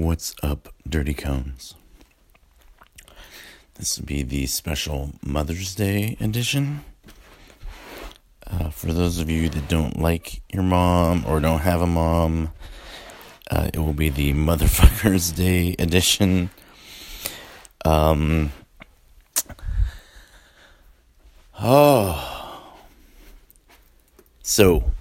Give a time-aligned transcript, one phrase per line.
[0.00, 1.74] What's up, Dirty Cones?
[3.74, 6.86] This will be the special Mother's Day edition.
[8.46, 12.50] Uh, for those of you that don't like your mom or don't have a mom,
[13.50, 16.48] uh, it will be the Motherfuckers Day edition.
[17.84, 18.52] Um.
[21.60, 22.72] Oh.
[24.42, 24.92] So,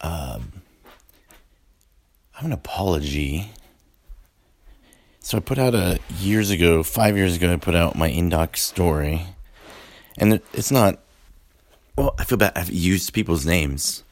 [0.00, 0.62] um,
[2.34, 3.52] I have an apology.
[5.26, 8.56] So I put out a years ago, five years ago, I put out my Indoc
[8.56, 9.26] story,
[10.16, 11.00] and it's not.
[11.96, 12.52] Well, I feel bad.
[12.54, 14.04] I've used people's names,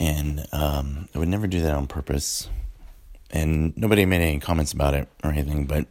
[0.00, 2.48] and um, I would never do that on purpose.
[3.30, 5.86] And nobody made any comments about it or anything, but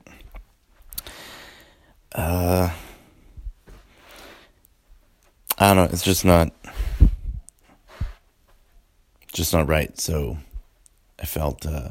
[2.14, 2.72] uh,
[5.60, 5.90] I don't know.
[5.94, 6.52] It's just not,
[9.32, 9.96] just not right.
[10.00, 10.40] So
[11.20, 11.90] I felt uh,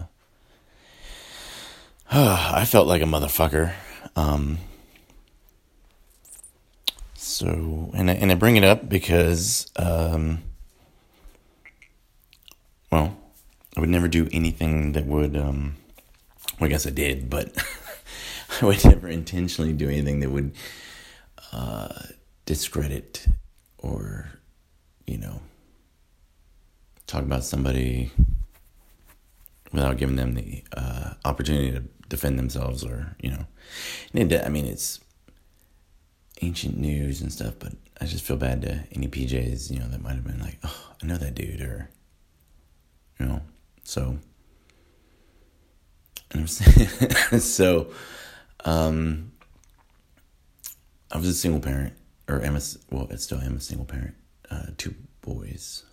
[2.11, 3.73] I felt like a motherfucker.
[4.15, 4.59] Um,
[7.15, 10.43] so and I, and I bring it up because um,
[12.93, 13.17] well,
[13.77, 15.77] I would never do anything that would um,
[16.61, 17.53] well, I guess I did, but
[18.63, 20.55] I would never intentionally do anything that would
[21.53, 22.03] uh,
[22.47, 23.27] discredit
[23.79, 24.31] or
[25.09, 25.41] you know
[27.09, 28.13] talk about somebody
[29.73, 33.47] without giving them the uh, opportunity to defend themselves or you know.
[34.15, 35.01] And it, i mean it's
[36.43, 40.03] ancient news and stuff but i just feel bad to any pjs you know that
[40.03, 41.89] might have been like oh i know that dude or
[43.19, 43.41] you know.
[43.85, 44.19] So
[47.39, 47.89] so
[48.65, 49.33] um
[51.11, 51.95] i was a single parent
[52.29, 54.15] or am a, well it's still am a single parent
[54.51, 55.85] uh, two boys.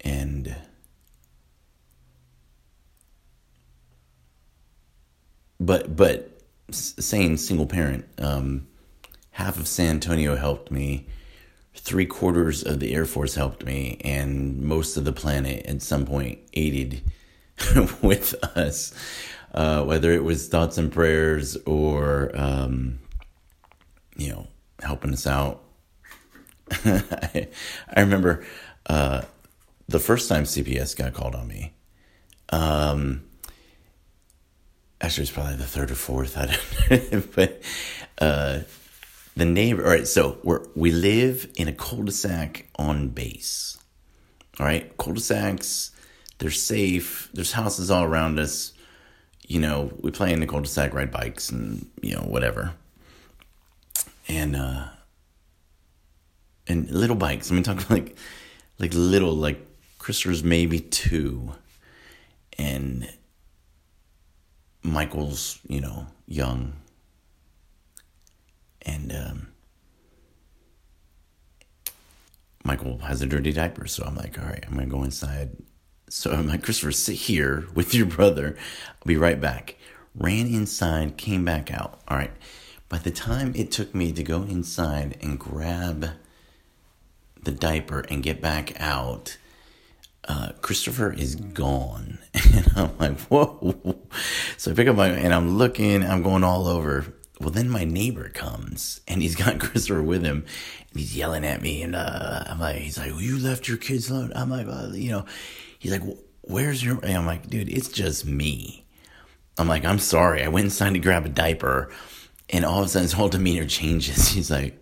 [0.00, 0.54] And
[5.66, 8.68] but but saying single parent, um,
[9.32, 11.06] half of San Antonio helped me,
[11.74, 16.06] three quarters of the Air Force helped me, and most of the planet at some
[16.06, 17.02] point aided
[18.02, 18.94] with us,
[19.54, 23.00] uh, whether it was thoughts and prayers or um,
[24.16, 24.46] you know
[24.80, 25.62] helping us out.
[26.70, 27.48] I,
[27.96, 28.44] I remember
[28.86, 29.22] uh,
[29.88, 31.72] the first time CPS got called on me.
[32.50, 33.22] Um,
[35.06, 36.36] it's probably the third or fourth.
[36.36, 37.62] I don't know, but
[38.18, 38.60] uh,
[39.36, 39.84] the neighbor.
[39.84, 43.78] All right, so we're we live in a cul-de-sac on base.
[44.58, 45.92] All right, cul-de-sacs.
[46.38, 47.30] They're safe.
[47.32, 48.72] There's houses all around us.
[49.46, 52.72] You know, we play in the cul-de-sac, ride bikes, and you know whatever.
[54.28, 54.88] And uh,
[56.66, 57.50] and little bikes.
[57.50, 58.16] I mean, talking like
[58.78, 59.64] like little like
[59.98, 61.52] Christopher's maybe two,
[62.58, 63.08] and
[64.86, 66.74] Michael's, you know, young.
[68.82, 69.48] And um,
[72.64, 73.86] Michael has a dirty diaper.
[73.86, 75.50] So I'm like, all right, I'm going to go inside.
[76.08, 78.56] So I'm like, Christopher, sit here with your brother.
[78.88, 79.76] I'll be right back.
[80.14, 82.00] Ran inside, came back out.
[82.08, 82.32] All right.
[82.88, 86.10] By the time it took me to go inside and grab
[87.42, 89.36] the diaper and get back out,
[90.28, 92.18] uh, Christopher is gone.
[92.56, 94.05] And I'm like, whoa.
[94.66, 97.06] So I pick up my, and I'm looking, I'm going all over.
[97.38, 100.44] Well, then my neighbor comes and he's got Christopher with him
[100.90, 101.82] and he's yelling at me.
[101.82, 104.32] And uh, I'm like, he's like, well, you left your kids alone.
[104.34, 105.24] I'm like, you know,
[105.78, 106.02] he's like,
[106.40, 108.84] where's your, and I'm like, dude, it's just me.
[109.56, 110.42] I'm like, I'm sorry.
[110.42, 111.92] I went inside to grab a diaper
[112.50, 114.30] and all of a sudden his whole demeanor changes.
[114.30, 114.76] He's like,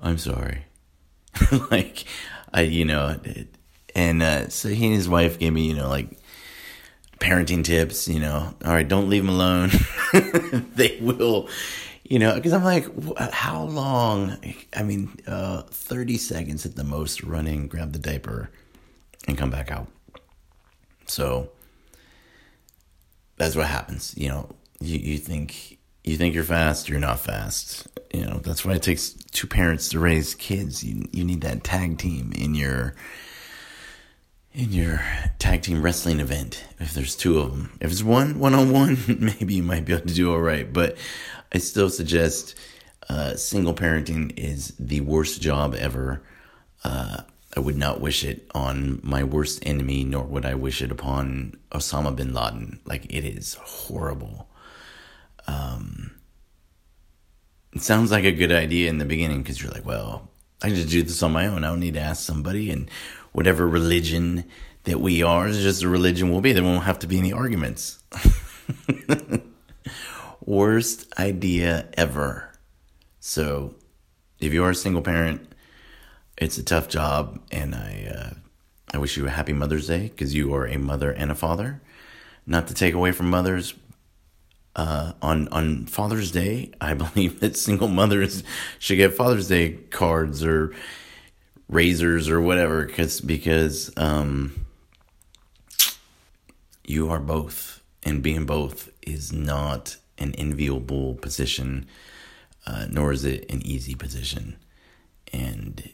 [0.00, 0.64] I'm sorry.
[1.70, 2.06] like,
[2.54, 3.20] I, you know,
[3.94, 6.18] and uh, so he and his wife gave me, you know, like
[7.24, 9.70] parenting tips, you know, all right, don't leave them alone.
[10.74, 11.48] they will,
[12.04, 12.86] you know, because I'm like,
[13.32, 14.36] how long?
[14.76, 18.50] I mean, uh, 30 seconds at the most, running, grab the diaper,
[19.26, 19.88] and come back out.
[21.06, 21.50] So
[23.36, 24.14] that's what happens.
[24.16, 24.50] You know,
[24.80, 27.88] you, you think you think you're fast, you're not fast.
[28.12, 30.84] You know, that's why it takes two parents to raise kids.
[30.84, 32.94] You you need that tag team in your
[34.52, 35.00] in your
[35.54, 37.78] tag team wrestling event if there's two of them.
[37.80, 40.70] If it's one one on one, maybe you might be able to do all right.
[40.70, 40.96] But
[41.52, 42.56] I still suggest
[43.08, 46.22] uh, single parenting is the worst job ever.
[46.82, 47.22] Uh,
[47.56, 51.56] I would not wish it on my worst enemy, nor would I wish it upon
[51.70, 52.80] Osama bin Laden.
[52.84, 54.48] Like it is horrible.
[55.46, 56.16] Um,
[57.74, 60.30] it sounds like a good idea in the beginning because you're like, well,
[60.62, 61.62] I can just do this on my own.
[61.62, 62.90] I don't need to ask somebody and
[63.30, 64.44] whatever religion
[64.84, 66.52] that we are is just a religion will be.
[66.52, 68.02] There won't have to be any arguments.
[70.44, 72.52] Worst idea ever.
[73.20, 73.74] So,
[74.40, 75.54] if you are a single parent,
[76.36, 78.30] it's a tough job, and I uh,
[78.92, 81.80] I wish you a happy Mother's Day because you are a mother and a father.
[82.46, 83.72] Not to take away from mothers,
[84.76, 88.42] uh, on on Father's Day, I believe that single mothers
[88.78, 90.74] should get Father's Day cards or
[91.68, 94.63] razors or whatever, because because um,
[96.84, 101.86] you are both, and being both is not an enviable position,
[102.66, 104.56] uh, nor is it an easy position,
[105.32, 105.90] and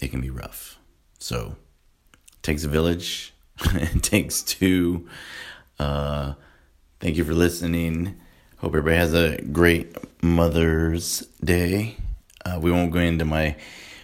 [0.00, 0.78] it can be rough.
[1.18, 1.56] So,
[2.42, 3.34] takes a village.
[3.74, 5.08] it takes two.
[5.78, 6.34] Uh,
[7.00, 8.20] thank you for listening.
[8.58, 11.96] Hope everybody has a great Mother's Day.
[12.44, 13.56] Uh, we won't go into my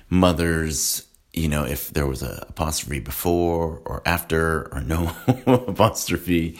[0.09, 5.15] mother's, you know, if there was a apostrophe before or after or no
[5.47, 6.59] apostrophe.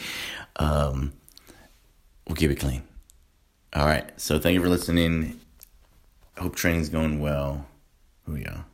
[0.57, 1.13] Um,
[2.27, 2.83] we'll keep it clean.
[3.73, 4.09] All right.
[4.19, 5.39] So thank you for listening.
[6.37, 7.65] Hope training's going well.
[8.25, 8.65] Here we go.